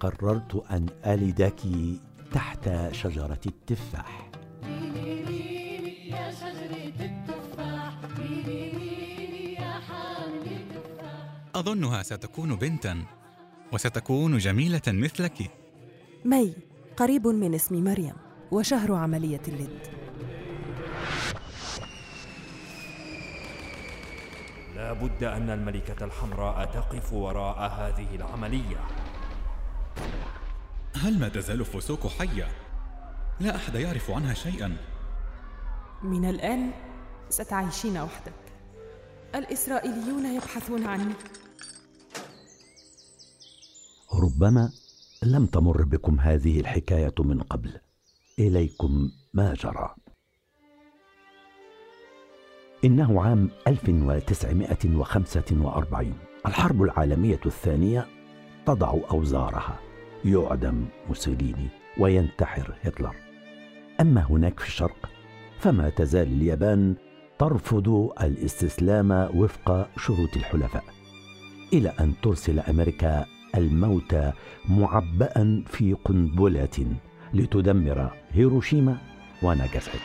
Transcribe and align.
قررت 0.00 0.64
أن 0.70 0.86
ألدك 1.06 1.60
تحت 2.32 2.70
شجرة 2.92 3.40
التفاح. 3.46 4.30
يا 6.04 6.30
شجرة 6.30 7.04
التفاح 7.04 7.94
يا 9.58 9.70
حامل 9.70 10.46
التفاح 10.46 11.54
أظنها 11.54 12.02
ستكون 12.02 12.54
بنتا 12.54 13.04
وستكون 13.72 14.38
جميلة 14.38 14.82
مثلك. 14.88 15.50
مي 16.24 16.54
قريب 16.96 17.26
من 17.26 17.54
اسم 17.54 17.84
مريم 17.84 18.14
وشهر 18.52 18.94
عملية 18.94 19.42
اللد. 19.48 19.99
لا 24.90 24.96
بد 24.96 25.24
أن 25.24 25.50
الملكة 25.50 26.04
الحمراء 26.04 26.64
تقف 26.64 27.12
وراء 27.12 27.58
هذه 27.58 28.14
العملية. 28.14 28.80
هل 30.96 31.18
ما 31.18 31.28
تزال 31.28 31.64
فوسوكو 31.64 32.08
حية؟ 32.08 32.48
لا 33.40 33.56
أحد 33.56 33.74
يعرف 33.74 34.10
عنها 34.10 34.34
شيئا. 34.34 34.76
من 36.02 36.30
الآن 36.30 36.70
ستعيشين 37.28 37.98
وحدك. 37.98 38.32
الإسرائيليون 39.34 40.26
يبحثون 40.26 40.86
عني 40.86 41.14
ربما 44.14 44.72
لم 45.22 45.46
تمر 45.46 45.82
بكم 45.84 46.20
هذه 46.20 46.60
الحكاية 46.60 47.14
من 47.18 47.42
قبل. 47.42 47.80
إليكم 48.38 49.10
ما 49.34 49.54
جرى. 49.54 49.94
إنه 52.84 53.22
عام 53.22 53.50
1945 53.66 56.12
الحرب 56.46 56.82
العالمية 56.82 57.40
الثانية 57.46 58.06
تضع 58.66 58.94
أوزارها. 59.10 59.78
يعدم 60.24 60.84
موسوليني 61.08 61.68
وينتحر 61.98 62.74
هتلر. 62.82 63.14
أما 64.00 64.20
هناك 64.30 64.60
في 64.60 64.66
الشرق 64.66 65.08
فما 65.58 65.88
تزال 65.88 66.26
اليابان 66.26 66.94
ترفض 67.38 67.88
الاستسلام 68.22 69.10
وفق 69.34 69.88
شروط 69.98 70.36
الحلفاء 70.36 70.84
إلى 71.72 71.92
أن 72.00 72.12
ترسل 72.22 72.58
أمريكا 72.60 73.24
الموتى 73.56 74.32
معبأ 74.68 75.62
في 75.66 75.92
قنبلة 76.04 76.86
لتدمر 77.34 78.10
هيروشيما 78.32 78.96
وناغاساكي 79.42 79.98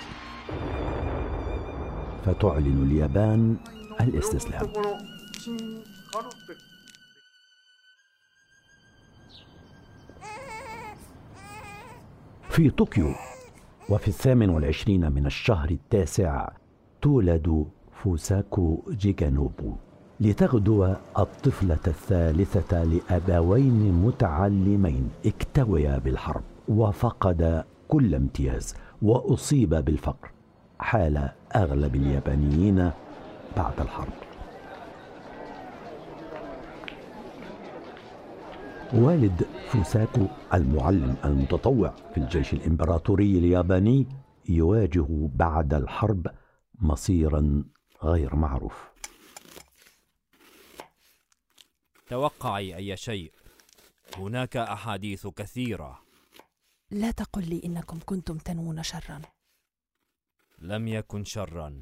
فتعلن 2.25 2.83
اليابان 2.83 3.55
الاستسلام. 4.01 4.67
في 12.49 12.69
طوكيو 12.69 13.13
وفي 13.89 14.07
الثامن 14.07 14.49
والعشرين 14.49 15.11
من 15.11 15.25
الشهر 15.25 15.69
التاسع 15.69 16.49
تولد 17.01 17.65
فوساكو 18.03 18.81
جيجانوبو 18.89 19.75
لتغدو 20.19 20.93
الطفلة 21.19 21.85
الثالثة 21.87 22.83
لأبوين 22.83 23.91
متعلمين. 23.91 25.09
اكتويا 25.25 25.97
بالحرب 25.97 26.43
وفقد 26.67 27.65
كل 27.87 28.15
امتياز 28.15 28.75
وأصيب 29.01 29.69
بالفقر. 29.69 30.34
حال 30.79 31.29
أغلب 31.55 31.95
اليابانيين 31.95 32.91
بعد 33.57 33.79
الحرب. 33.79 34.13
والد 38.93 39.47
فوساكو 39.69 40.27
المعلم 40.53 41.15
المتطوع 41.25 41.95
في 42.13 42.17
الجيش 42.17 42.53
الإمبراطوري 42.53 43.39
الياباني 43.39 44.07
يواجه 44.49 45.07
بعد 45.09 45.73
الحرب 45.73 46.27
مصيرا 46.79 47.63
غير 48.03 48.35
معروف. 48.35 48.89
توقعي 52.07 52.75
أي 52.75 52.97
شيء. 52.97 53.31
هناك 54.17 54.57
أحاديث 54.57 55.27
كثيرة. 55.27 55.99
لا 56.91 57.11
تقل 57.11 57.49
لي 57.49 57.61
إنكم 57.65 57.99
كنتم 58.05 58.37
تنوون 58.37 58.83
شرا. 58.83 59.21
لم 60.67 60.87
يكن 60.87 61.23
شرا. 61.23 61.81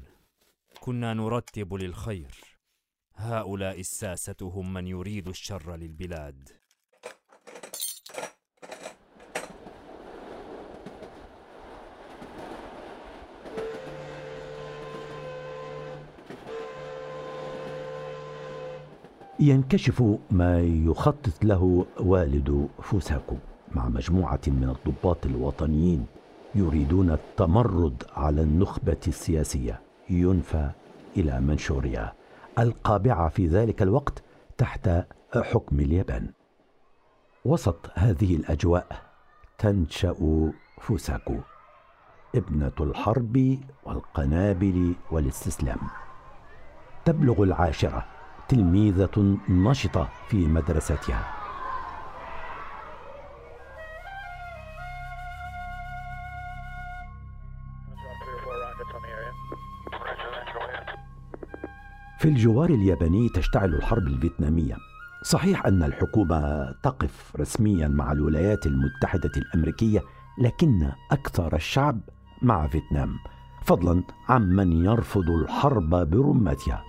كنا 0.80 1.14
نرتب 1.14 1.74
للخير. 1.74 2.58
هؤلاء 3.14 3.80
الساسة 3.80 4.36
هم 4.42 4.72
من 4.72 4.86
يريد 4.86 5.28
الشر 5.28 5.76
للبلاد. 5.76 6.48
ينكشف 19.40 20.02
ما 20.30 20.60
يخطط 20.60 21.44
له 21.44 21.86
والد 22.00 22.68
فوساكو 22.82 23.36
مع 23.72 23.88
مجموعة 23.88 24.40
من 24.46 24.68
الضباط 24.68 25.26
الوطنيين. 25.26 26.06
يريدون 26.54 27.10
التمرد 27.10 28.02
على 28.16 28.42
النخبة 28.42 29.00
السياسية. 29.08 29.80
ينفى 30.10 30.70
إلى 31.16 31.40
منشوريا. 31.40 32.12
القابعة 32.58 33.28
في 33.28 33.46
ذلك 33.46 33.82
الوقت 33.82 34.22
تحت 34.58 34.90
حكم 35.34 35.80
اليابان. 35.80 36.30
وسط 37.44 37.90
هذه 37.94 38.36
الأجواء 38.36 38.86
تنشأ 39.58 40.52
فوساكو 40.80 41.36
ابنة 42.34 42.72
الحرب 42.80 43.58
والقنابل 43.84 44.94
والاستسلام. 45.10 45.78
تبلغ 47.04 47.42
العاشرة 47.42 48.04
تلميذة 48.48 49.38
نشطة 49.48 50.08
في 50.28 50.46
مدرستها. 50.46 51.33
في 62.24 62.30
الجوار 62.30 62.70
الياباني 62.70 63.28
تشتعل 63.28 63.74
الحرب 63.74 64.06
الفيتنامية. 64.06 64.76
صحيح 65.22 65.66
أن 65.66 65.82
الحكومة 65.82 66.72
تقف 66.82 67.32
رسميا 67.40 67.88
مع 67.88 68.12
الولايات 68.12 68.66
المتحدة 68.66 69.30
الأمريكية 69.36 70.02
لكن 70.38 70.90
أكثر 71.10 71.56
الشعب 71.56 72.00
مع 72.42 72.66
فيتنام. 72.66 73.16
فضلا 73.62 74.02
عمن 74.28 74.72
يرفض 74.72 75.30
الحرب 75.30 75.90
برمتها 75.90 76.84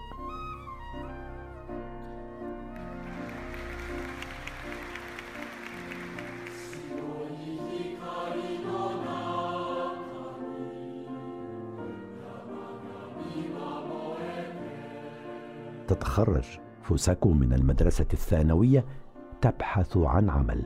تتخرج. 15.95 16.45
فوساكو 16.83 17.31
من 17.33 17.53
المدرسة 17.53 18.07
الثانوية 18.13 18.85
تبحث 19.41 19.97
عن 19.97 20.29
عمل. 20.29 20.63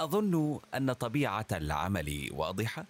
أظن 0.00 0.60
أن 0.74 0.92
طبيعة 0.92 1.46
العمل 1.52 2.28
واضحة؟ 2.32 2.84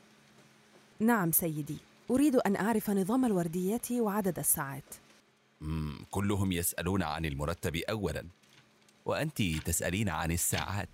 نعم 1.00 1.32
سيدي. 1.32 1.76
أريد 2.10 2.36
أن 2.36 2.56
أعرف 2.56 2.90
نظام 2.90 3.24
الورديات 3.24 3.92
وعدد 3.92 4.38
الساعات. 4.38 4.94
كلهم 6.10 6.52
يسألون 6.52 7.02
عن 7.02 7.24
المرتب 7.24 7.76
أولا. 7.76 8.26
وأنت 9.04 9.42
تسألين 9.42 10.08
عن 10.08 10.30
الساعات. 10.30 10.88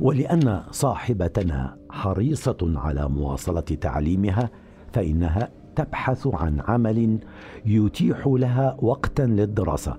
ولأن 0.00 0.62
صاحبتنا 0.70 1.76
حريصة 1.90 2.56
على 2.62 3.08
مواصلة 3.08 3.60
تعليمها 3.60 4.50
فإنها 4.92 5.48
تبحث 5.76 6.26
عن 6.26 6.60
عمل 6.60 7.18
يتيح 7.66 8.26
لها 8.26 8.76
وقتا 8.78 9.22
للدراسة. 9.22 9.96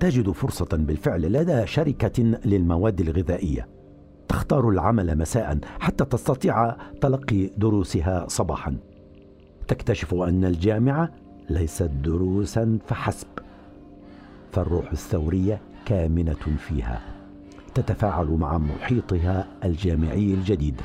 تجد 0.00 0.30
فرصة 0.30 0.68
بالفعل 0.72 1.32
لدى 1.32 1.66
شركة 1.66 2.22
للمواد 2.22 3.00
الغذائية. 3.00 3.68
تختار 4.28 4.68
العمل 4.68 5.18
مساء 5.18 5.58
حتى 5.80 6.04
تستطيع 6.04 6.76
تلقي 7.00 7.46
دروسها 7.56 8.26
صباحا. 8.28 8.76
تكتشف 9.68 10.14
أن 10.14 10.44
الجامعة 10.44 11.10
ليست 11.50 11.90
دروسا 12.04 12.78
فحسب 12.86 13.28
فالروح 14.52 14.92
الثورية 14.92 15.60
كامنة 15.84 16.56
فيها. 16.58 17.11
تتفاعل 17.74 18.26
مع 18.26 18.58
محيطها 18.58 19.46
الجامعي 19.64 20.34
الجديد. 20.34 20.80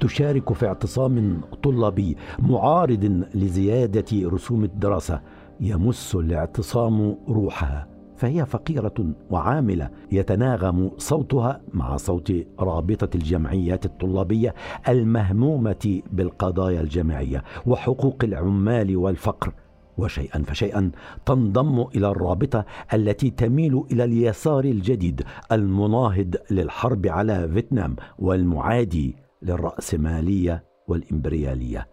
تشارك 0.00 0.52
في 0.52 0.66
اعتصام 0.66 1.40
طلابي 1.62 2.16
معارض 2.38 3.24
لزيادة 3.34 4.28
رسوم 4.28 4.64
الدراسة. 4.64 5.20
يمس 5.60 6.14
الاعتصام 6.14 7.18
روحها. 7.28 7.88
فهي 8.16 8.46
فقيرة 8.46 9.14
وعاملة. 9.30 9.90
يتناغم 10.12 10.90
صوتها 10.98 11.60
مع 11.74 11.96
صوت 11.96 12.32
رابطة 12.60 13.08
الجمعيات 13.14 13.86
الطلابية 13.86 14.54
المهمومة 14.88 16.02
بالقضايا 16.12 16.80
الجامعية 16.80 17.44
وحقوق 17.66 18.24
العمال 18.24 18.96
والفقر. 18.96 19.52
وشيئا 19.98 20.42
فشيئا 20.46 20.90
تنضم 21.26 21.86
إلى 21.94 22.08
الرابطة 22.08 22.64
التي 22.94 23.30
تميل 23.30 23.82
إلى 23.92 24.04
اليسار 24.04 24.64
الجديد 24.64 25.22
المناهض 25.52 26.36
للحرب 26.50 27.06
على 27.06 27.48
فيتنام 27.48 27.96
والمعادي 28.18 29.16
للراسماليه 29.42 30.64
والإمبريالية. 30.88 31.88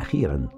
أخيرا 0.00 0.48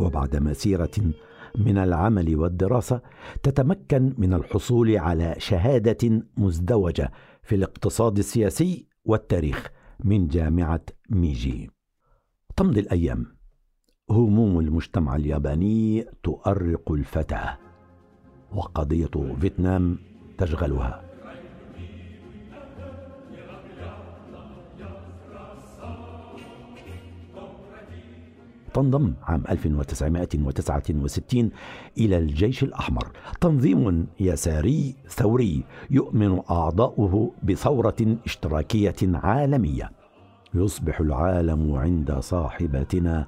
وبعد 0.00 0.36
مسيرة 0.36 1.12
من 1.58 1.78
العمل 1.78 2.36
والدراسة 2.36 3.00
تتمكن 3.42 4.14
من 4.18 4.34
الحصول 4.34 4.96
على 4.96 5.34
شهادة 5.38 6.22
مزدوجة 6.36 7.12
في 7.42 7.54
الاقتصاد 7.54 8.18
السياسي 8.18 8.86
والتاريخ 9.04 9.70
من 10.04 10.28
جامعة 10.28 10.82
ميجي. 11.10 11.70
تمضي 12.56 12.80
الأيام. 12.80 13.26
هموم 14.10 14.60
المجتمع 14.60 15.16
الياباني 15.16 16.06
تؤرق 16.22 16.92
الفتاة 16.92 17.58
وقضية 18.52 19.34
فيتنام 19.40 19.98
تشغلها. 20.38 21.09
تنضم 28.74 29.12
عام 29.22 29.42
1969 29.50 31.50
إلى 31.98 32.18
الجيش 32.18 32.62
الأحمر. 32.62 33.10
تنظيم 33.40 34.06
يساري 34.20 34.94
ثوري 35.08 35.64
يؤمن 35.90 36.40
أعضاؤه 36.50 37.30
بثورة 37.42 38.16
اشتراكية 38.26 38.96
عالمية. 39.02 39.90
يصبح 40.54 41.00
العالم 41.00 41.74
عند 41.74 42.12
صاحبتنا 42.12 43.26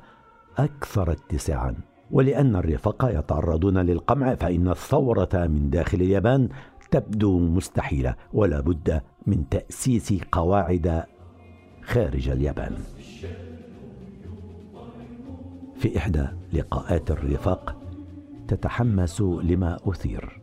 أكثر 0.59 1.13
اتساعا. 1.13 1.75
ولأن 2.11 2.57
الرفاق 2.57 3.19
يتعرضون 3.19 3.79
للقمع 3.79 4.35
فإن 4.35 4.69
الثورة 4.69 5.29
من 5.35 5.71
داخل 5.71 6.01
اليابان 6.01 6.49
تبدو 6.91 7.39
مستحيلة 7.39 8.15
ولا 8.33 8.61
بد 8.61 9.03
من 9.27 9.49
تأسيس 9.49 10.15
قواعد 10.33 11.05
خارج 11.83 12.29
اليابان. 12.29 12.73
في 15.83 15.99
إحدى 15.99 16.27
لقاءات 16.53 17.11
الرفاق 17.11 17.77
تتحمس 18.49 19.21
لما 19.21 19.79
أثير. 19.85 20.41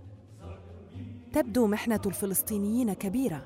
تبدو 1.34 1.68
محنة 1.68 2.02
الفلسطينيين 2.06 2.94
كبيرة. 2.94 3.46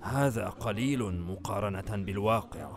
هذا 0.00 0.48
قليل 0.48 1.20
مقارنة 1.20 2.04
بالواقع. 2.04 2.70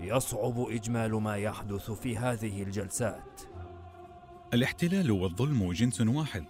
يصعب 0.00 0.58
إجمال 0.58 1.14
ما 1.14 1.36
يحدث 1.36 1.90
في 1.90 2.16
هذه 2.16 2.62
الجلسات. 2.62 3.40
الاحتلال 4.54 5.10
والظلم 5.10 5.72
جنس 5.72 6.00
واحد 6.00 6.44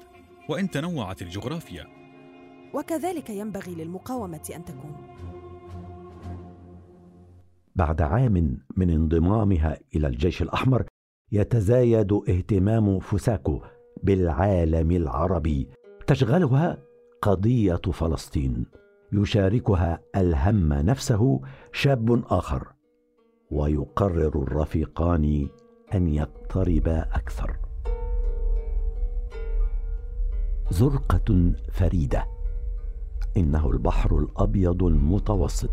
وإن 0.49 0.71
تنوعت 0.71 1.23
الجغرافيا. 1.23 1.87
وكذلك 2.75 3.31
ينبغي 3.31 3.75
للمقاومة 3.75 4.51
أن 4.57 4.65
تكون. 4.65 4.97
بعد 7.77 8.03
عام 8.03 8.59
من 8.77 8.91
انضمامها 8.91 9.79
إلى 9.95 10.07
الجيش 10.07 10.43
الأحمر 10.43 10.90
يتزايد 11.33 12.13
اهتمام 12.13 12.99
فوساكو 12.99 13.61
بالعالم 14.03 14.91
العربي. 14.91 15.69
تشغلها 16.07 16.79
قضية 17.23 17.81
فلسطين. 17.93 18.67
يشاركها 19.13 20.01
الهم 20.17 20.73
نفسه 20.73 21.41
شاب 21.73 22.25
آخر. 22.27 22.69
ويقرر 23.51 24.43
الرفيقان 24.43 25.49
أن 25.95 26.09
يقتربا 26.09 27.01
أكثر. 27.01 27.57
زرقة 30.71 31.53
فريدة. 31.73 32.27
إنه 33.37 33.71
البحر 33.71 34.19
الأبيض 34.19 34.83
المتوسط. 34.83 35.71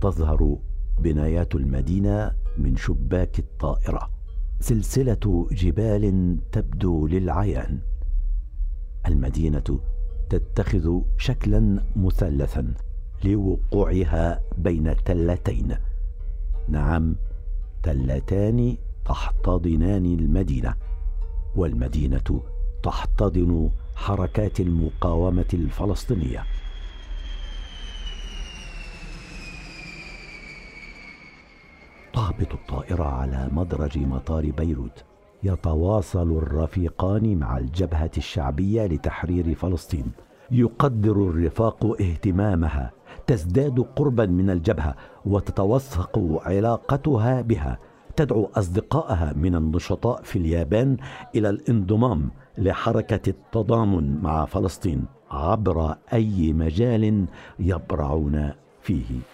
تظهر 0.00 0.58
بنايات 0.98 1.54
المدينة 1.54 2.34
من 2.58 2.76
شباك 2.76 3.38
الطائرة. 3.38 4.21
سلسلة 4.62 5.48
جبال 5.52 6.36
تبدو 6.52 7.06
للعيان. 7.06 7.78
المدينة 9.06 9.80
تتخذ 10.30 11.00
شكلا 11.18 11.80
مثلثا 11.96 12.74
لوقوعها 13.24 14.40
بين 14.58 14.94
تلتين. 15.04 15.74
نعم 16.68 17.16
تلتان 17.82 18.76
تحتضنان 19.04 20.06
المدينة 20.06 20.74
والمدينة 21.56 22.42
تحتضن 22.82 23.70
حركات 23.94 24.60
المقاومة 24.60 25.48
الفلسطينية. 25.54 26.44
تهبط 32.42 32.54
الطائرة 32.54 33.04
على 33.04 33.48
مدرج 33.52 33.98
مطار 33.98 34.50
بيروت. 34.50 35.04
يتواصل 35.42 36.30
الرفيقان 36.30 37.36
مع 37.38 37.58
الجبهة 37.58 38.10
الشعبية 38.16 38.86
لتحرير 38.86 39.54
فلسطين. 39.54 40.12
يقدر 40.50 41.12
الرفاق 41.12 41.96
اهتمامها. 42.00 42.90
تزداد 43.26 43.80
قربا 43.80 44.26
من 44.26 44.50
الجبهة 44.50 44.94
وتتوثق 45.26 46.40
علاقتها 46.44 47.40
بها. 47.40 47.78
تدعو 48.16 48.50
اصدقائها 48.54 49.32
من 49.32 49.54
النشطاء 49.54 50.22
في 50.22 50.38
اليابان 50.38 50.96
إلى 51.34 51.48
الانضمام 51.50 52.30
لحركة 52.58 53.30
التضامن 53.30 54.22
مع 54.22 54.44
فلسطين 54.44 55.04
عبر 55.30 55.94
أي 56.12 56.52
مجال 56.52 57.24
يبرعون 57.58 58.50
فيه. 58.82 59.31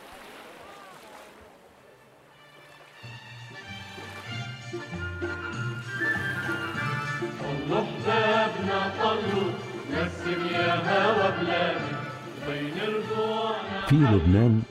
في 13.89 13.97
لبنان 13.97 14.63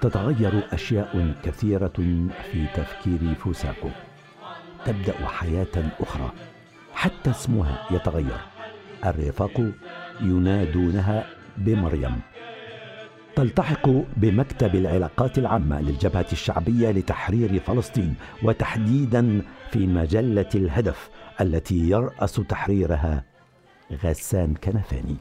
تتغير 0.00 0.62
أشياء 0.72 1.34
كثيرة 1.42 1.92
في 2.52 2.66
تفكير 2.74 3.34
فوساكو. 3.34 3.88
تبدأ 4.84 5.26
حياة 5.26 5.92
أخرى 6.00 6.32
حتى 6.92 7.30
اسمها 7.30 7.86
يتغير. 7.90 8.40
الرفاق 9.04 9.70
ينادونها 10.20 11.26
بمريم. 11.58 12.20
تلتحق 13.36 13.88
بمكتب 14.16 14.74
العلاقات 14.74 15.38
العامة 15.38 15.80
للجبهة 15.80 16.26
الشعبية 16.32 16.90
لتحرير 16.90 17.60
فلسطين 17.60 18.14
وتحديدا 18.42 19.42
في 19.70 19.86
مجلة 19.86 20.50
الهدف 20.54 21.10
التي 21.40 21.90
يرأس 21.90 22.34
تحريرها 22.34 23.24
غسان 24.04 24.54
كنفاني. 24.54 25.16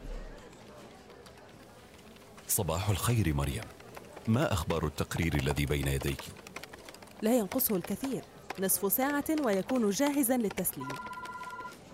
صباح 2.55 2.89
الخير 2.89 3.33
مريم. 3.33 3.63
ما 4.27 4.53
أخبار 4.53 4.85
التقرير 4.85 5.35
الذي 5.35 5.65
بين 5.65 5.87
يديك؟ 5.87 6.21
لا 7.21 7.37
ينقصه 7.37 7.75
الكثير. 7.75 8.23
نصف 8.59 8.93
ساعة 8.93 9.25
ويكون 9.45 9.89
جاهزا 9.89 10.37
للتسليم. 10.37 10.87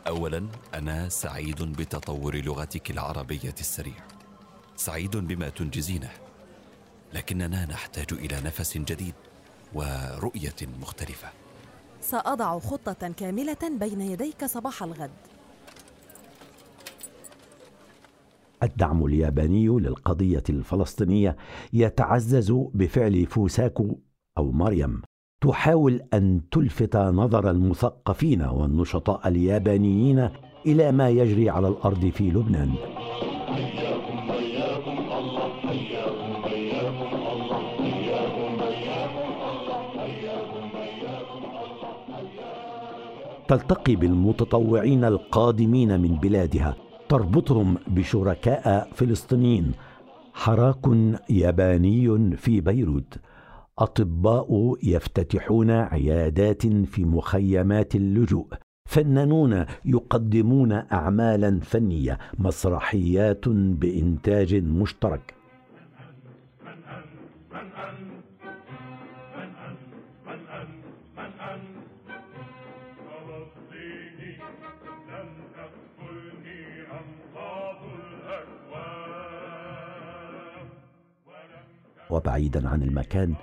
أولا 0.07 0.47
أنا 0.73 1.09
سعيد 1.09 1.61
بتطور 1.63 2.35
لغتك 2.35 2.91
العربية 2.91 3.55
السريع. 3.59 4.03
سعيد 4.75 5.17
بما 5.17 5.49
تنجزينه. 5.49 6.11
لكننا 7.13 7.65
نحتاج 7.65 8.13
إلى 8.13 8.41
نفس 8.41 8.77
جديد 8.77 9.15
ورؤية 9.73 10.55
مختلفة. 10.81 11.29
سأضع 12.01 12.59
خطة 12.59 13.13
كاملة 13.17 13.77
بين 13.79 14.01
يديك 14.01 14.45
صباح 14.45 14.83
الغد. 14.83 15.11
الدعم 18.63 19.05
الياباني 19.05 19.67
للقضية 19.67 20.43
الفلسطينية 20.49 21.35
يتعزز 21.73 22.51
بفعل 22.51 23.25
فوساكو 23.25 23.99
أو 24.37 24.51
مريم. 24.51 25.01
تحاول 25.41 26.01
أن 26.13 26.41
تلفت 26.51 26.97
نظر 26.97 27.49
المثقفين 27.49 28.41
والنشطاء 28.41 29.27
اليابانيين 29.27 30.29
إلى 30.65 30.91
ما 30.91 31.09
يجري 31.09 31.49
على 31.49 31.67
الأرض 31.67 32.05
في 32.05 32.29
لبنان. 32.29 32.73
تلتقي 43.47 43.95
بالمتطوعين 43.95 45.03
القادمين 45.03 45.99
من 46.01 46.15
بلادها. 46.15 46.75
تربطهم 47.11 47.77
بشركاء 47.87 48.89
فلسطينيين. 48.93 49.71
حراك 50.33 50.85
ياباني 51.29 52.37
في 52.37 52.61
بيروت. 52.61 53.17
أطباء 53.79 54.77
يفتتحون 54.83 55.71
عيادات 55.71 56.67
في 56.67 57.05
مخيمات 57.05 57.95
اللجوء. 57.95 58.47
فنانون 58.89 59.65
يقدمون 59.85 60.71
اعمالا 60.71 61.59
فنية 61.59 62.19
مسرحيات 62.39 63.49
بإنتاج 63.49 64.55
مشترك. 64.55 65.40
وبعيدا 82.11 82.69
عن 82.69 82.83
المكان 82.83 83.35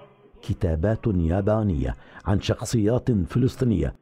كتابات 0.43 1.07
يابانية 1.07 1.97
عن 2.25 2.41
شخصيات 2.41 3.11
فلسطينية 3.13 3.95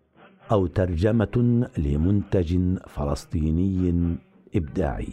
أو 0.53 0.67
ترجمة 0.67 1.69
لمنتج 1.79 2.79
فلسطيني 2.87 4.17
إبداعي. 4.55 5.09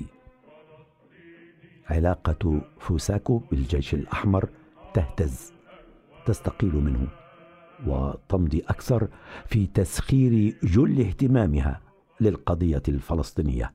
علاقة 1.89 2.61
فوساكو 2.79 3.37
بالجيش 3.37 3.93
الأحمر 3.93 4.49
تهتز 4.93 5.53
تستقيل 6.25 6.75
منه 6.75 7.07
وتمضي 7.87 8.59
أكثر 8.59 9.07
في 9.45 9.67
تسخير 9.67 10.57
جل 10.63 11.01
اهتمامها 11.01 11.81
للقضية 12.21 12.83
الفلسطينية. 12.87 13.73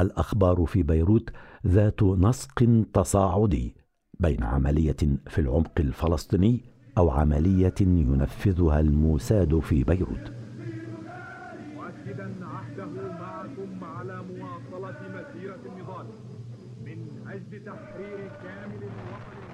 الأخبار 0.00 0.64
في 0.66 0.82
بيروت 0.82 1.30
ذات 1.66 2.02
نسق 2.02 2.84
تصاعدي. 2.92 3.83
بين 4.20 4.42
عملية 4.42 4.96
في 5.26 5.38
العمق 5.38 5.72
الفلسطيني 5.80 6.60
أو 6.98 7.10
عملية 7.10 7.74
ينفذها 7.80 8.80
الموساد 8.80 9.58
في 9.58 9.84
بيروت. 9.84 10.32
مؤكدا 11.74 12.46
عهده 12.46 12.86
معكم 13.20 13.84
على 13.84 14.22
مواصلة 14.22 14.96
مسيرة 15.08 15.60
النضال 15.66 16.06
من 16.84 17.08
أجل 17.26 17.64
تحرير 17.64 18.28
كامل 18.42 18.76
الوطن. 18.76 19.44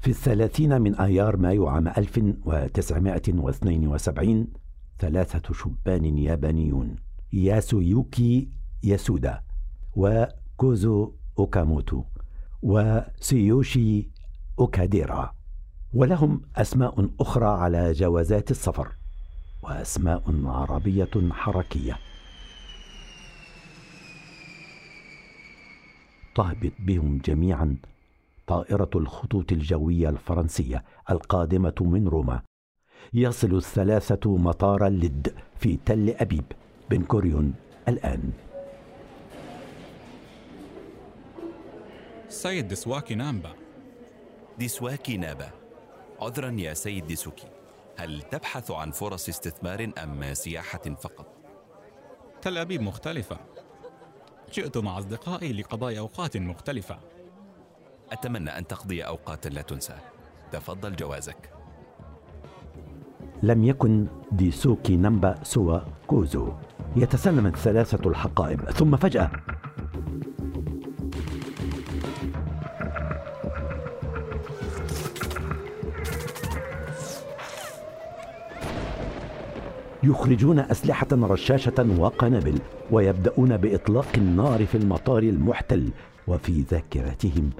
في 0.00 0.08
الثلاثين 0.10 0.80
من 0.80 0.94
آيار 0.94 1.36
مايو 1.36 1.68
عام 1.68 1.88
1972 1.88 4.46
ثلاثة 5.00 5.54
شبان 5.54 6.18
يابانيون 6.18 6.96
ياسويوكي 7.32 8.48
ياسودا 8.82 9.42
وكوزو 9.96 11.12
أوكاموتو 11.38 12.04
وسيوشي 12.62 14.10
أوكاديرا 14.58 15.34
ولهم 15.94 16.42
أسماء 16.56 17.10
أخرى 17.20 17.46
على 17.46 17.92
جوازات 17.92 18.50
السفر 18.50 18.88
وأسماء 19.62 20.46
عربية 20.46 21.10
حركية. 21.30 21.98
تهبط 26.34 26.72
بهم 26.78 27.18
جميعا 27.24 27.76
طائرة 28.46 28.90
الخطوط 28.94 29.52
الجوية 29.52 30.08
الفرنسية 30.08 30.84
القادمة 31.10 31.74
من 31.80 32.08
روما. 32.08 32.42
يصل 33.14 33.56
الثلاثة 33.56 34.36
مطار 34.36 34.86
اللد 34.86 35.34
في 35.58 35.78
تل 35.86 36.14
أبيب 36.18 36.44
بن 36.90 37.02
كوريون 37.02 37.54
الآن. 37.88 38.32
سيد 42.28 42.68
دسواكي 42.68 43.14
نامبا. 43.14 43.52
ديسواكي 44.58 45.16
نابا. 45.16 45.50
عذرا 46.20 46.56
يا 46.58 46.74
سيد 46.74 47.06
ديسوكي 47.06 47.48
هل 47.98 48.22
تبحث 48.22 48.70
عن 48.70 48.90
فرص 48.90 49.28
استثمار 49.28 49.92
أم 50.02 50.34
سياحة 50.34 50.94
فقط؟ 51.00 51.26
تل 52.42 52.58
أبيب 52.58 52.82
مختلفة. 52.82 53.36
جئت 54.52 54.78
مع 54.78 54.98
أصدقائي 54.98 55.52
لقضاء 55.52 55.98
أوقات 55.98 56.36
مختلفة. 56.36 56.98
أتمنى 58.12 58.58
أن 58.58 58.66
تقضي 58.66 59.02
أوقاتا 59.02 59.48
لا 59.48 59.62
تنسى. 59.62 59.98
تفضل 60.52 60.96
جوازك. 60.96 61.59
لم 63.42 63.64
يكن 63.64 64.06
ديسوكي 64.32 64.96
نمبا 64.96 65.34
سوى 65.42 65.82
كوزو. 66.06 66.48
يتسلم 66.96 67.46
الثلاثة 67.46 68.10
الحقائب 68.10 68.60
ثم 68.60 68.96
فجأة 68.96 69.30
يخرجون 80.02 80.58
أسلحة 80.58 81.06
رشاشة 81.12 81.86
وقنابل 81.98 82.58
ويبدأون 82.90 83.56
بإطلاق 83.56 84.06
النار 84.16 84.66
في 84.66 84.74
المطار 84.74 85.22
المحتل 85.22 85.90
وفي 86.28 86.64
ذاكرتهم 86.70 87.50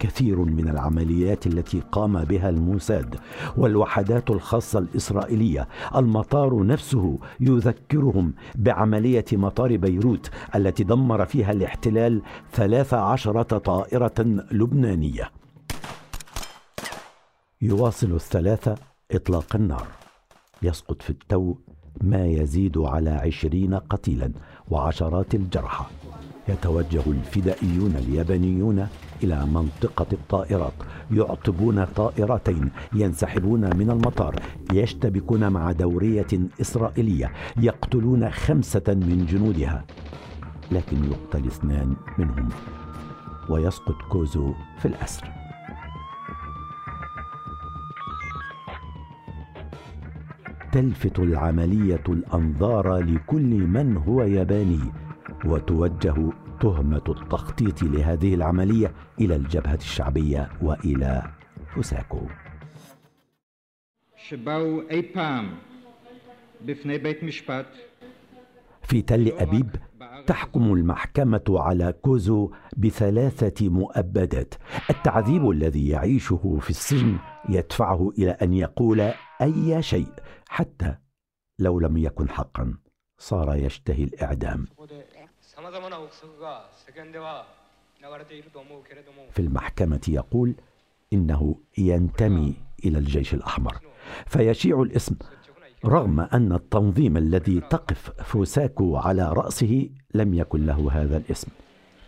كثير 0.00 0.38
من 0.38 0.68
العمليات 0.68 1.46
التي 1.46 1.82
قام 1.92 2.24
بها 2.24 2.48
الموساد 2.48 3.16
والوحدات 3.56 4.30
الخاصة 4.30 4.78
الإسرائيلية. 4.78 5.68
المطار 5.96 6.66
نفسه 6.66 7.18
يذكرهم 7.40 8.34
بعملية 8.54 9.24
مطار 9.32 9.76
بيروت 9.76 10.30
التي 10.54 10.84
دمر 10.84 11.24
فيها 11.24 11.52
الاحتلال 11.52 12.22
ثلاث 12.52 12.94
عشرة 12.94 13.58
طائرة 13.58 14.44
لبنانية. 14.52 15.30
يواصل 17.62 18.12
الثلاثة 18.14 18.74
إطلاق 19.12 19.56
النار. 19.56 19.86
يسقط 20.62 21.02
في 21.02 21.10
التو 21.10 21.54
ما 22.00 22.26
يزيد 22.26 22.78
على 22.78 23.10
عشرين 23.10 23.74
قتيلا 23.74 24.32
وعشرات 24.70 25.34
الجرحى. 25.34 25.84
يتوجه 26.50 27.02
الفدائيون 27.06 27.96
اليابانيون 27.96 28.86
إلى 29.22 29.46
منطقة 29.46 30.06
الطائرات 30.12 30.72
يعطبون 31.10 31.84
طائرتين 31.84 32.70
ينسحبون 32.94 33.76
من 33.76 33.90
المطار 33.90 34.34
يشتبكون 34.72 35.48
مع 35.52 35.72
دورية 35.72 36.26
إسرائيلية 36.60 37.32
يقتلون 37.56 38.30
خمسة 38.30 38.82
من 38.88 39.26
جنودها. 39.30 39.84
لكن 40.72 41.04
يقتل 41.04 41.46
اثنان 41.46 41.96
منهم 42.18 42.48
ويسقط 43.48 43.96
كوزو 44.10 44.52
في 44.78 44.88
الأسر 44.88 45.30
تلفت 50.72 51.18
العملية 51.18 52.04
الأنظار 52.08 52.96
لكل 52.96 53.66
من 53.66 53.96
هو 53.96 54.22
ياباني 54.22 54.80
وتوجه 55.44 56.14
تهمة 56.60 57.04
التخطيط 57.08 57.82
لهذه 57.82 58.34
العملية 58.34 58.92
إلى 59.20 59.36
الجبهة 59.36 59.74
الشعبية 59.74 60.50
وإلى 60.62 61.22
فوساكو 61.74 62.20
في 68.82 69.02
تل 69.02 69.32
أبيب 69.38 69.76
تحكم 70.26 70.72
المحكمة 70.72 71.44
على 71.48 71.92
كوزو 71.92 72.52
بثلاثة 72.76 73.68
مؤبدات. 73.68 74.54
التعذيب 74.90 75.50
الذي 75.50 75.88
يعيشه 75.88 76.58
في 76.60 76.70
السجن 76.70 77.18
يدفعه 77.48 78.10
إلى 78.18 78.30
أن 78.30 78.52
يقول 78.52 79.00
أي 79.42 79.82
شيء 79.82 80.12
حتى 80.48 80.96
لو 81.58 81.80
لم 81.80 81.96
يكن 81.96 82.28
حقا 82.28 82.74
صار 83.18 83.54
يشتهي 83.54 84.04
الإعدام. 84.04 84.66
في 89.32 89.42
المحكمة 89.42 90.00
يقول 90.08 90.54
إنه 91.12 91.56
ينتمي 91.78 92.54
إلى 92.84 92.98
الجيش 92.98 93.34
الأحمر 93.34 93.76
فيشيع 94.26 94.82
الاسم 94.82 95.16
رغم 95.84 96.20
أن 96.20 96.52
التنظيم 96.52 97.16
الذي 97.16 97.60
تقف 97.60 98.10
فوساكو 98.10 98.96
على 98.96 99.32
رأسه 99.32 99.88
لم 100.14 100.34
يكن 100.34 100.66
له 100.66 100.88
هذا 100.92 101.16
الاسم. 101.16 101.48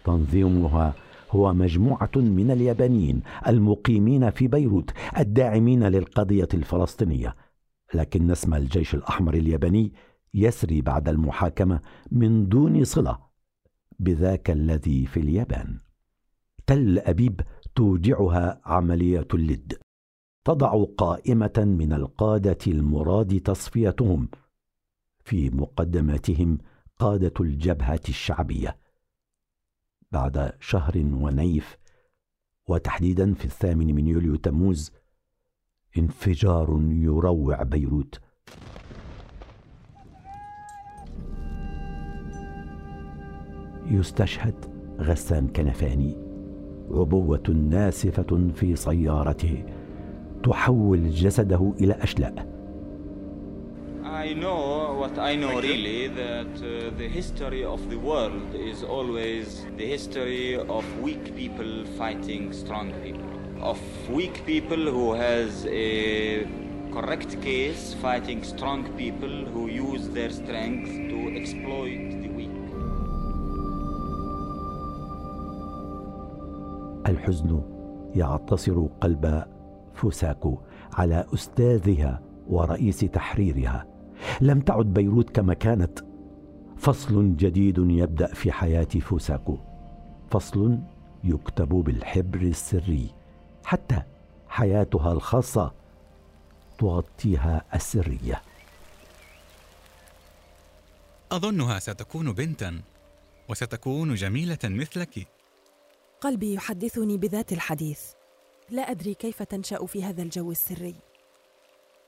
تنظيمها 0.05 0.95
هو 1.31 1.53
مجموعة 1.53 2.11
من 2.17 2.51
اليابانيين 2.51 3.23
المقيمين 3.47 4.31
في 4.31 4.49
بيروت 4.49 4.91
الداعمين 5.19 5.85
للقضية 5.85 6.49
الفلسطينية 6.55 7.37
لكن 7.95 8.31
اسم 8.31 8.55
الجيش 8.55 8.95
الأحمر 8.95 9.35
الياباني 9.35 9.93
يسري 10.35 10.81
بعد 10.81 11.09
المحاكمة 11.09 11.81
من 12.11 12.49
دون 12.49 12.85
صلة 12.85 13.19
بذاك 14.03 14.51
الذي 14.51 15.07
في 15.07 15.21
اليابان. 15.21 15.81
تل 16.67 16.99
أبيب 16.99 17.41
توجعها 17.75 18.61
عملية 18.65 19.29
اللد. 19.35 19.79
تضع 20.45 20.85
قائمة 20.85 21.53
من 21.57 21.93
القادة 21.93 22.59
المراد 22.67 23.41
تصفيتهم. 23.41 24.29
في 25.25 25.51
مقدمتهم 25.51 26.59
قادة 26.99 27.33
الجبهة 27.41 28.01
الشعبية. 28.09 28.79
بعد 30.13 30.53
شهر 30.61 30.99
ونيف 30.99 31.79
وتحديدا 32.69 33.35
في 33.35 33.45
الثامن 33.45 33.95
من 33.95 34.07
يوليو 34.07 34.37
تموز 34.37 34.93
انفجار 35.99 36.81
يروع 36.83 37.63
بيروت. 37.63 38.21
يستشهد 43.93 44.55
غسان 45.01 45.49
كنفاني 45.49 46.17
عبوة 46.91 47.43
ناسفة 47.71 48.51
في 48.55 48.77
سيارته 48.77 49.65
تحول 50.43 51.11
جسده 51.11 51.73
إلى 51.81 51.93
أشلاء 51.93 52.53
I 54.05 54.35
know 54.35 54.95
what 55.01 55.19
I 55.19 55.35
know 55.35 55.61
really 55.61 56.07
that 56.07 56.55
uh, 56.63 56.91
the 56.97 57.09
history 57.09 57.65
of 57.65 57.81
the 57.91 57.97
world 57.97 58.55
is 58.55 58.85
always 58.85 59.65
the 59.77 59.87
history 59.87 60.55
of 60.57 60.85
weak 61.01 61.35
people 61.35 61.85
fighting 61.99 62.53
strong 62.53 62.93
people. 63.03 63.33
Of 63.61 63.81
weak 64.09 64.47
people 64.47 64.83
who 64.95 65.15
has 65.15 65.67
a 65.67 66.47
correct 66.93 67.41
case 67.43 67.95
fighting 68.03 68.45
strong 68.45 68.81
people 68.97 69.35
who 69.53 69.69
use 69.69 70.09
their 70.11 70.31
strength 70.31 70.91
to 71.13 71.19
exploit 71.41 72.22
الحزن 77.07 77.63
يعتصر 78.15 78.87
قلب 79.01 79.45
فوساكو 79.95 80.59
على 80.93 81.27
أستاذها 81.35 82.23
ورئيس 82.49 83.01
تحريرها. 83.01 83.87
لم 84.41 84.61
تعد 84.61 84.87
بيروت 84.87 85.31
كما 85.31 85.55
كانت. 85.55 85.99
فصل 86.77 87.37
جديد 87.37 87.79
يبدأ 87.79 88.27
في 88.35 88.53
حياة 88.53 88.85
فوساكو. 88.85 89.59
فصل 90.31 90.79
يكتب 91.25 91.69
بالحبر 91.69 92.41
السري. 92.41 93.11
حتى 93.65 94.03
حياتها 94.49 95.13
الخاصة 95.13 95.73
تغطيها 96.79 97.65
السرية. 97.75 98.43
أظنها 101.33 101.79
ستكون 101.79 102.33
بنتا 102.33 102.81
وستكون 103.49 104.15
جميلة 104.15 104.59
مثلك. 104.65 105.27
قلبي 106.23 106.55
يحدثني 106.55 107.19
بذات 107.19 107.53
الحديث. 107.53 108.01
لا 108.71 108.91
أدري 108.91 109.15
كيف 109.15 109.43
تنشأ 109.43 109.87
في 109.87 110.05
هذا 110.05 110.23
الجو 110.23 110.51
السري. 110.51 110.95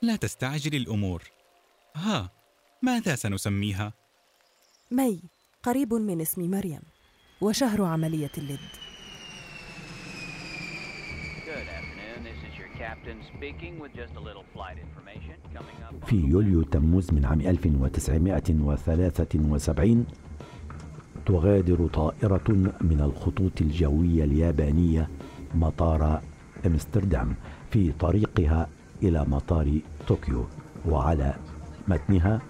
لا 0.02 0.16
تستعجل 0.16 0.74
الأمور. 0.74 1.22
ها 1.96 2.30
ماذا 2.82 3.14
سنسميها؟ 3.14 3.92
مي 4.90 5.20
قريب 5.62 5.94
من 5.94 6.20
اسم 6.20 6.50
مريم 6.50 6.80
وشهر 7.40 7.82
عملية 7.82 8.30
اللد 8.38 8.60
في 16.06 16.16
يوليو 16.16 16.62
تموز 16.62 17.12
من 17.12 17.24
عام 17.24 17.40
1973 17.40 20.06
تغادر 21.26 21.86
طائرة 21.86 22.50
من 22.80 23.00
الخطوط 23.00 23.60
الجوية 23.60 24.24
اليابانية 24.24 25.08
مطار 25.54 26.20
أمستردام 26.66 27.34
في 27.70 27.92
طريقها 27.92 28.68
إلى 29.02 29.24
مطار 29.28 29.78
طوكيو 30.08 30.44
وعلى 30.88 31.34
متنها 31.88 32.40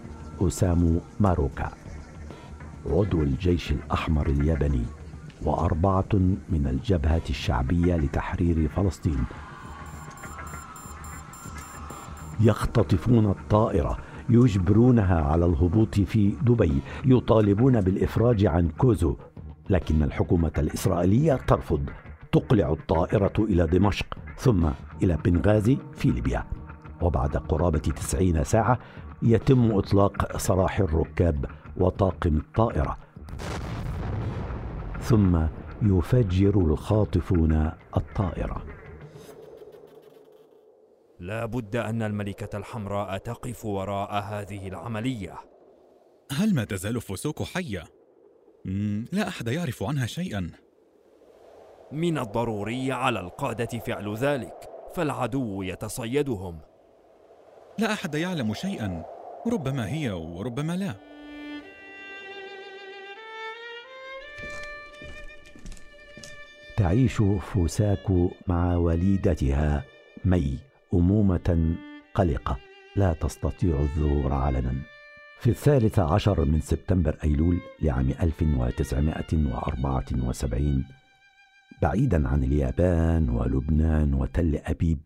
أسامو 0.40 1.00
ماروكا. 1.20 1.70
عضو 2.86 3.22
الجيش 3.22 3.72
الأحمر 3.72 4.26
الياباني 4.26 4.84
وأربعة 5.42 6.14
من 6.48 6.66
الجبهة 6.70 7.22
الشعبية 7.30 7.96
لتحرير 7.96 8.68
فلسطين. 8.68 9.24
يختطفون 12.40 13.30
الطائرة 13.30 13.98
يجبرونها 14.28 15.22
على 15.22 15.46
الهبوط 15.46 16.00
في 16.00 16.30
دبي 16.42 16.80
يطالبون 17.04 17.80
بالإفراج 17.80 18.46
عن 18.46 18.68
كوزو. 18.68 19.16
لكن 19.70 20.02
الحكومة 20.02 20.52
الإسرائيلية 20.58 21.34
ترفض. 21.34 21.90
تقلع 22.32 22.72
الطائرة 22.72 23.32
إلى 23.38 23.66
دمشق 23.66 24.06
ثم 24.36 24.68
إلى 25.02 25.18
بنغازي 25.24 25.78
في 25.92 26.10
ليبيا. 26.10 26.44
وبعد 27.00 27.36
قرابة 27.36 27.78
تسعين 27.78 28.44
ساعة 28.44 28.78
يتم 29.22 29.78
إطلاق 29.78 30.36
سراح 30.36 30.80
الركاب 30.80 31.44
وطاقم 31.76 32.36
الطائرة. 32.36 32.96
ثم 35.00 35.38
يفجر 35.82 36.58
الخاطفون 36.58 37.70
الطائرة. 37.96 38.62
لا 41.20 41.46
بد 41.46 41.76
أن 41.76 42.02
الملكة 42.02 42.56
الحمراء 42.58 43.18
تقف 43.18 43.64
وراء 43.64 44.22
هذه 44.22 44.68
العملية. 44.68 45.34
هل 46.32 46.54
ما 46.54 46.64
تزال 46.64 47.00
فوسوكو 47.00 47.44
حية؟ 47.44 47.84
لا 49.12 49.28
أحد 49.28 49.48
يعرف 49.48 49.82
عنها 49.82 50.06
شيئا. 50.06 50.50
من 51.92 52.18
الضروري 52.18 52.92
على 52.92 53.20
القادة 53.20 53.78
فعل 53.78 54.14
ذلك 54.14 54.70
فالعدو 54.94 55.62
يتصيدهم. 55.62 56.60
لا 57.78 57.92
أحد 57.92 58.14
يعلم 58.14 58.54
شيئا 58.54 59.04
ربما 59.46 59.88
هي 59.88 60.10
وربما 60.10 60.76
لا. 60.76 60.94
تعيش 66.76 67.22
فوساكو 67.52 68.30
مع 68.46 68.76
وليدتها 68.76 69.84
مي. 70.24 70.58
أمومة 70.94 71.76
قلقة 72.14 72.56
لا 72.96 73.12
تستطيع 73.12 73.80
الظهور 73.80 74.32
علنا. 74.32 74.74
في 75.40 75.50
الثالث 75.50 75.98
عشر 75.98 76.44
من 76.44 76.60
سبتمبر 76.60 77.16
أيلول 77.24 77.60
لعام 77.82 78.10
1974 78.22 80.84
بعيدا 81.82 82.28
عن 82.28 82.44
اليابان 82.44 83.28
ولبنان 83.28 84.14
وتل 84.14 84.60
أبيب 84.64 84.98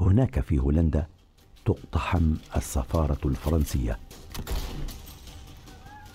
هناك 0.00 0.40
في 0.40 0.58
هولندا 0.58 1.06
تقتحم 1.64 2.34
السفارة 2.56 3.28
الفرنسية. 3.28 3.98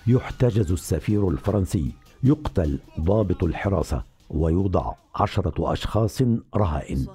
يحتجز 0.06 0.72
السفير 0.72 1.28
الفرنسي 1.28 1.92
يقتل 2.22 2.78
ضابط 3.00 3.44
الحراسة 3.44 4.09
ويوضع 4.30 4.92
عشرة 5.14 5.72
أشخاص 5.72 6.22
رهائن. 6.56 7.06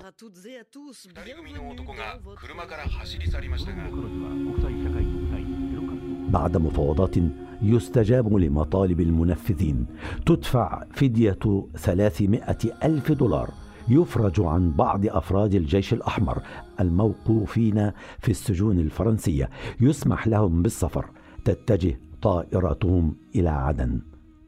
بعد 6.29 6.57
مفاوضات 6.57 7.15
يستجاب 7.61 8.33
لمطالب 8.33 9.01
المنفذين 9.01 9.85
تدفع 10.25 10.83
فدية 10.91 11.67
ثلاثمائة 11.77 12.57
ألف 12.83 13.11
دولار. 13.11 13.49
يفرج 13.87 14.41
عن 14.41 14.71
بعض 14.71 15.05
أفراد 15.07 15.55
الجيش 15.55 15.93
الأحمر 15.93 16.41
الموقوفين 16.79 17.91
في 18.19 18.31
السجون 18.31 18.79
الفرنسية. 18.79 19.49
يسمح 19.81 20.27
لهم 20.27 20.63
بالسفر. 20.63 21.09
تتجه 21.45 21.99
طائرتهم 22.21 23.15
إلى 23.35 23.49
عدن 23.49 24.01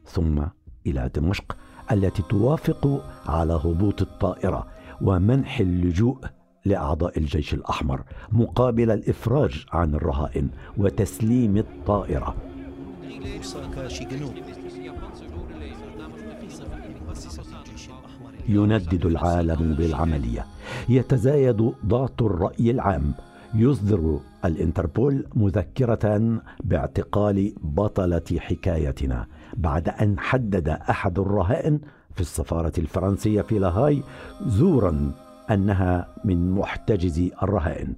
ثم 0.04 0.42
إلى 0.86 1.10
دمشق. 1.14 1.56
التي 1.92 2.22
توافق 2.22 3.04
على 3.26 3.52
هبوط 3.52 4.02
الطائرة 4.02 4.66
ومنح 5.00 5.60
اللجوء 5.60 6.18
لأعضاء 6.64 7.18
الجيش 7.18 7.54
الأحمر 7.54 8.02
مقابل 8.32 8.90
الإفراج 8.90 9.64
عن 9.72 9.94
الرهائن 9.94 10.48
وتسليم 10.78 11.56
الطائرة. 11.56 12.34
يندد 18.48 19.06
العالم 19.06 19.74
بالعملية. 19.74 20.46
يتزايد 20.88 21.72
ضغط 21.86 22.22
الرأي 22.22 22.70
العام. 22.70 23.14
يصدر 23.54 24.20
الإنتربول 24.44 25.26
مذكرة 25.34 26.40
باعتقال 26.64 27.54
بطلة 27.62 28.38
حكايتنا. 28.38 29.26
بعد 29.56 29.88
أن 29.88 30.18
حدد 30.18 30.68
أحد 30.68 31.18
الرهائن 31.18 31.80
في 32.14 32.20
السفارة 32.20 32.72
الفرنسية 32.78 33.42
في 33.42 33.58
لاهاي 33.58 34.02
زورا 34.46 35.12
أنها 35.50 36.14
من 36.24 36.50
محتجزي 36.50 37.32
الرهائن. 37.42 37.96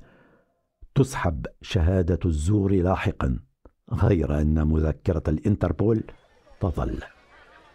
تسحب 0.95 1.47
شهادة 1.63 2.19
الزور 2.25 2.73
لاحقا 2.73 3.39
غير 3.93 4.41
أن 4.41 4.67
مذكرة 4.67 5.23
الإنتربول 5.29 6.05
تظل. 6.61 6.99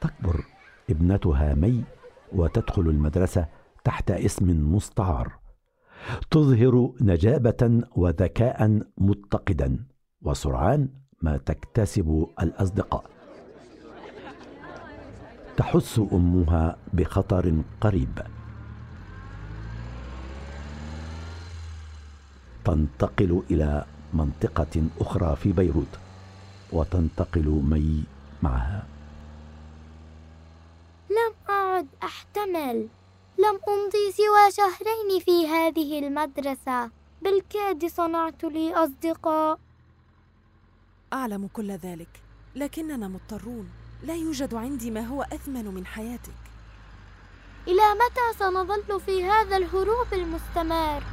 تكبر 0.02 0.44
ابنتها 0.90 1.54
مي 1.54 1.84
وتدخل 2.34 2.82
المدرسة 2.82 3.46
تحت 3.84 4.12
اسم 4.12 4.76
مستعار. 4.76 5.32
تظهر 6.32 6.94
نجابة 7.02 7.82
وذكاء 7.96 8.82
متقدا 8.98 9.86
وسرعان 10.22 10.90
ما 11.22 11.38
تكتسب 11.38 12.28
الأصدقاء. 12.42 13.15
تحس 15.58 16.00
أمها 16.00 16.78
بخطر 16.94 17.62
قريب. 17.82 18.20
تنتقل 22.66 23.44
إلى 23.52 23.86
منطقة 24.14 24.88
أخرى 25.00 25.36
في 25.36 25.52
بيروت 25.52 26.00
وتنتقل 26.72 27.48
مي 27.48 28.04
معها. 28.44 28.86
لم 31.10 31.34
أعد 31.50 31.88
أحتمل. 32.04 32.88
لم 33.40 33.60
أمضي 33.68 34.12
سوى 34.12 34.52
شهرين 34.52 35.20
في 35.26 35.48
هذه 35.48 36.08
المدرسة. 36.08 36.92
بالكاد 37.22 37.86
صنعت 37.86 38.44
لي 38.44 38.74
أصدقاء. 38.74 39.60
أعلم 41.14 41.48
كل 41.54 41.72
ذلك 41.72 42.22
لكننا 42.56 43.08
مضطرون. 43.08 43.85
لا 44.04 44.16
يوجد 44.16 44.54
عندي 44.54 44.92
ما 44.92 45.02
هو 45.02 45.22
أثمن 45.22 45.66
من 45.66 45.86
حياتك. 45.86 46.34
إلى 47.68 47.82
متى 47.96 48.40
سنظل 48.40 49.02
في 49.02 49.24
هذا 49.24 49.58
الهروب 49.58 50.14
المستمر؟ 50.14 51.04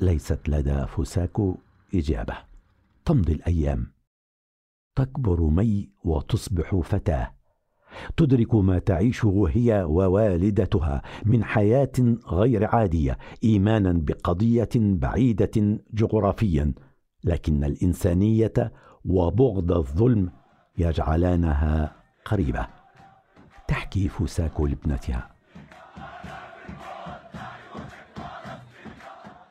ليست 0.00 0.48
لدى 0.48 0.86
فوساكو 0.86 1.56
إجابة. 1.94 2.36
تمضي 3.04 3.32
الأيام. 3.32 3.92
تكبر 4.96 5.40
مي 5.40 5.90
وتصبح 6.04 6.76
فتاة. 6.76 7.34
تدرك 8.16 8.54
ما 8.54 8.78
تعيشه 8.78 9.48
هي 9.50 9.82
ووالدتها 9.82 11.02
من 11.24 11.44
حياة 11.44 11.92
غير 12.26 12.66
عادية 12.66 13.18
إيمانا 13.44 13.92
بقضية 13.92 14.68
بعيدة 14.74 15.80
جغرافيا. 15.94 16.74
لكن 17.24 17.64
الإنسانية 17.64 18.72
وبغض 19.04 19.72
الظلم 19.72 20.32
يجعلانها 20.78 21.96
قريبة. 22.24 22.66
تحكي 23.68 24.08
فوساكو 24.08 24.66
لابنتها. 24.66 25.32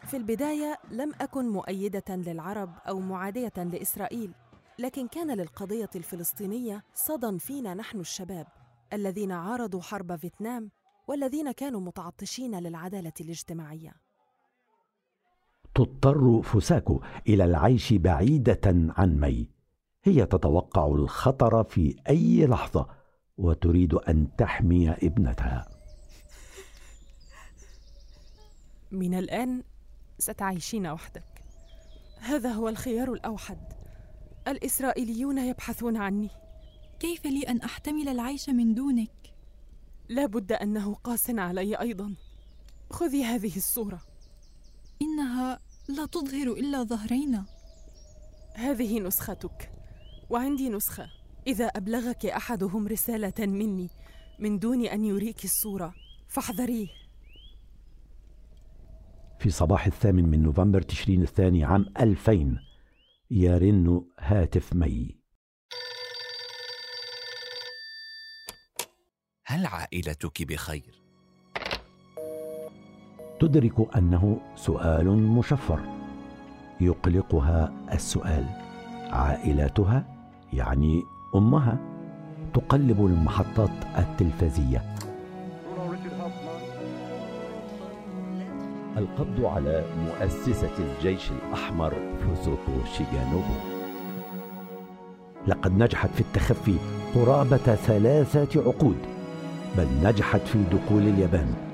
في 0.08 0.18
البداية 0.18 0.80
لم 0.92 1.12
أكن 1.22 1.50
مؤيدة 1.50 2.16
للعرب 2.16 2.70
أو 2.88 3.00
معادية 3.00 3.54
لإسرائيل 3.58 4.32
لكن 4.80 5.08
كان 5.08 5.38
للقضية 5.38 5.90
الفلسطينية 5.96 6.84
صدى 6.94 7.40
فينا 7.40 7.74
نحن 7.74 8.00
الشباب 8.00 8.48
الذين 8.94 9.32
عارضوا 9.32 9.82
حرب 9.82 10.16
فيتنام 10.16 10.72
والذين 11.08 11.52
كانوا 11.52 11.82
متعطشين 11.82 12.60
للعدالة 12.60 13.14
الاجتماعية. 13.22 13.94
تضطر 15.76 16.42
فوساكو 16.42 17.02
إلى 17.28 17.46
العيش 17.46 17.94
بعيدة 17.94 18.62
عن 18.66 19.20
مي. 19.20 19.50
هي 20.04 20.26
تتوقع 20.26 20.88
الخطر 20.88 21.64
في 21.64 21.96
أي 22.10 22.48
لحظة 22.48 22.88
وتريد 23.38 23.94
أن 23.94 24.36
تحمي 24.38 24.92
ابنتها. 24.92 25.68
من 28.92 29.14
الآن 29.14 29.64
ستعيشين 30.20 30.88
وحدك. 30.88 31.44
هذا 32.20 32.52
هو 32.52 32.70
الخيار 32.70 33.14
الأوحد. 33.14 33.60
الإسرائيليون 34.48 35.38
يبحثون 35.38 35.98
عني. 35.98 36.30
كيف 37.00 37.26
لي 37.26 37.44
أن 37.44 37.62
أحتمل 37.62 38.10
العيش 38.10 38.50
من 38.50 38.74
دونك؟ 38.74 39.34
لا 40.10 40.26
بد 40.26 40.52
أنه 40.52 40.94
قاس 40.94 41.30
علي 41.30 41.76
أيضا. 41.76 42.16
خذي 42.90 43.24
هذه 43.24 43.58
الصورة. 43.58 44.11
إنها 45.02 45.60
لا 45.90 46.06
تظهر 46.06 46.52
إلا 46.52 46.84
ظهرينا. 46.84 47.46
هذه 48.56 49.00
نسختك 49.00 49.72
وعندي 50.30 50.70
نسخة. 50.70 51.10
إذا 51.48 51.66
أبلغك 51.66 52.26
أحدهم 52.26 52.88
رسالة 52.88 53.34
مني 53.40 53.90
من 54.40 54.60
دون 54.60 54.86
أن 54.86 55.06
يريك 55.06 55.46
الصورة 55.46 55.94
فاحذريه. 56.28 56.88
في 59.40 59.50
صباح 59.50 59.86
الثامن 59.86 60.30
من 60.30 60.44
نوفمبر 60.44 60.82
تشرين 60.82 61.22
الثاني 61.22 61.64
عام 61.64 61.86
2000 62.00 62.60
يرن 63.32 64.06
هاتف 64.20 64.74
مي. 64.74 65.22
هل 69.46 69.66
عائلتك 69.66 70.44
بخير؟ 70.44 71.01
تدرك 73.42 73.96
أنه 73.98 74.38
سؤال 74.56 75.08
مشفر. 75.08 75.80
يقلقها 76.82 77.74
السؤال. 77.94 78.46
عائلتها 79.10 80.04
يعني 80.54 81.04
أمها 81.36 81.78
تقلب 82.54 83.06
المحطات 83.06 83.70
التلفزية. 83.98 84.96
القبض 88.98 89.46
على 89.46 89.84
مؤسسة 90.06 90.72
الجيش 90.80 91.32
الأحمر 91.32 91.94
فوزوكو 92.20 92.86
شيغانوبو 92.98 93.56
لقد 95.48 95.78
نجحت 95.78 96.10
في 96.10 96.22
التخفي 96.22 96.76
قرابة 97.16 97.58
ثلاثة 97.58 98.62
عقود 98.62 98.98
بل 99.78 99.88
نجحت 100.04 100.42
في 100.42 100.64
دخول 100.64 101.02
اليابان. 101.02 101.71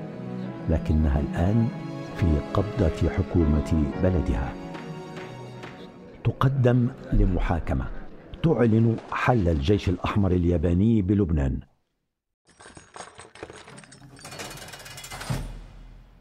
لكنها 0.68 1.20
الآن 1.20 1.68
في 2.16 2.38
قبضة 2.54 3.08
حكومة 3.10 3.92
بلدها. 4.02 4.54
تقدم 6.24 6.90
لمحاكمة. 7.12 7.90
تعلن 8.42 8.96
حل 9.12 9.48
الجيش 9.48 9.88
الأحمر 9.88 10.30
الياباني 10.30 11.02
بلبنان. 11.02 11.60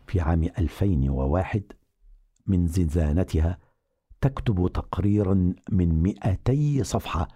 في 0.08 0.20
عام 0.22 0.44
2001 0.44 1.64
من 2.48 2.68
زنزانتها 2.68 3.58
تكتب 4.22 4.72
تقريرا 4.74 5.54
من 5.72 6.02
200 6.02 6.84
صفحة 6.84 7.28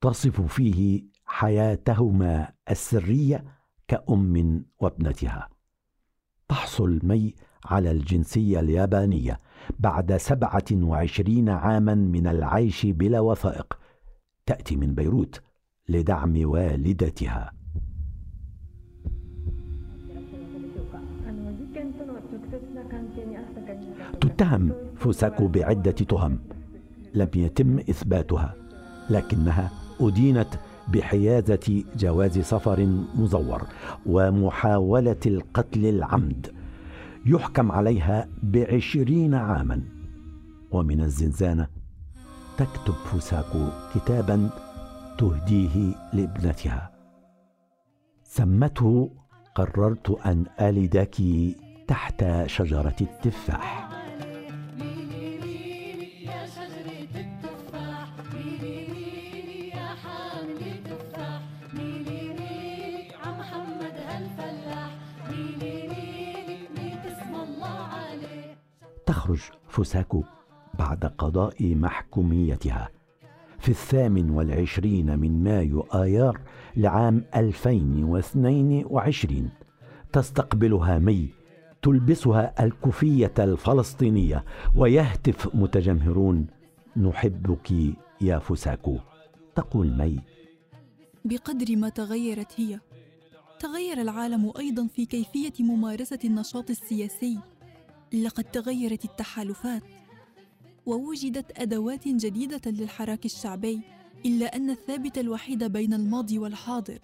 تصف 0.00 0.40
فيه 0.40 1.04
حياتهما 1.24 2.52
السرية 2.70 3.44
كأم 3.88 4.64
وابنتها. 4.78 5.51
تحصل 6.48 7.00
مي 7.02 7.34
على 7.64 7.90
الجنسية 7.90 8.60
اليابانية 8.60 9.38
بعد 9.78 10.16
27 10.16 11.48
عاما 11.48 11.94
من 11.94 12.26
العيش 12.26 12.86
بلا 12.86 13.20
وثائق 13.20 13.78
تأتي 14.46 14.76
من 14.76 14.94
بيروت 14.94 15.40
لدعم 15.88 16.34
والدتها. 16.44 17.52
تتهم 24.20 24.72
فوساكو 24.96 25.48
بعدة 25.48 25.90
تهم. 25.90 26.38
لم 27.14 27.28
يتم 27.36 27.78
إثباتها 27.78 28.54
لكنها 29.10 29.70
أدينت 30.00 30.48
بحيازة 30.88 31.84
جواز 31.96 32.38
سفر 32.38 32.86
مزور 33.14 33.62
ومحاولة 34.06 35.20
القتل 35.26 35.86
العمد. 35.86 36.54
يحكم 37.26 37.72
عليها 37.72 38.28
بعشرين 38.42 39.34
عاما. 39.34 39.82
ومن 40.70 41.00
الزنزانة 41.00 41.66
تكتب 42.58 42.92
فوساكو 42.92 43.66
كتابا 43.94 44.50
تهديه 45.18 45.94
لابنتها. 46.12 46.90
سمته 48.24 49.10
قررت 49.54 50.10
أن 50.26 50.46
ألدك 50.60 51.16
تحت 51.88 52.24
شجرة 52.46 52.96
التفاح. 53.00 53.91
فوساكو 69.72 70.22
بعد 70.78 71.04
قضاء 71.18 71.74
محكوميتها 71.74 72.88
في 73.58 73.68
الثامن 73.68 74.30
والعشرين 74.30 75.18
من 75.18 75.44
مايو 75.44 75.80
آيار 75.80 76.40
لعام 76.76 77.24
2022 77.36 79.50
تستقبلها 80.12 80.98
مي 80.98 81.28
تلبسها 81.82 82.64
الكوفية 82.64 83.32
الفلسطينية 83.38 84.44
ويهتف 84.76 85.54
متجمهرون 85.54 86.46
نحبك 86.96 87.72
يا 88.20 88.38
فساكو 88.38 88.98
تقول 89.54 89.98
مي. 89.98 90.20
بقدر 91.24 91.76
ما 91.76 91.88
تغيرت 91.88 92.60
هي. 92.60 92.80
تغير 93.60 94.00
العالم 94.00 94.52
أيضا 94.58 94.86
في 94.86 95.06
كيفية 95.06 95.64
ممارسة 95.64 96.18
النشاط 96.24 96.70
السياسي. 96.70 97.38
لقد 98.12 98.44
تغيرت 98.44 99.04
التحالفات 99.04 99.82
ووجدت 100.86 101.60
أدوات 101.60 102.08
جديدة 102.08 102.70
للحراك 102.70 103.24
الشعبي 103.24 103.80
إلا 104.26 104.56
أن 104.56 104.70
الثابت 104.70 105.18
الوحيد 105.18 105.64
بين 105.64 105.94
الماضي 105.94 106.38
والحاضر 106.38 106.98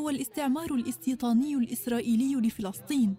هو 0.00 0.10
الاستعمار 0.10 0.74
الاستيطاني 0.74 1.54
الإسرائيلي 1.54 2.34
لفلسطين 2.34 3.14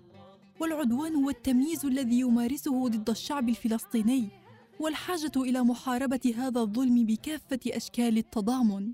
والعدوان 0.60 1.16
والتمييز 1.16 1.86
الذي 1.86 2.20
يمارسه 2.20 2.88
ضد 2.88 3.10
الشعب 3.10 3.50
الفلسطيني 3.50 4.30
والحاجة 4.80 5.32
إلى 5.38 5.64
محاربة 5.64 6.34
هذا 6.38 6.62
الظلم 6.62 7.06
بكافة 7.06 7.60
أشكال 7.68 8.18
التضامن. 8.18 8.94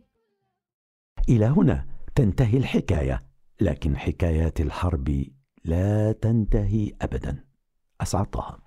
إلى 1.29 1.45
هنا 1.45 1.85
تنتهي 2.15 2.57
الحكاية 2.57 3.21
لكن 3.61 3.97
حكايات 3.97 4.61
الحرب 4.61 5.25
لا 5.65 6.11
تنتهي 6.11 6.91
ابدا. 7.01 7.44
أسعد 8.01 8.25
طه. 8.25 8.64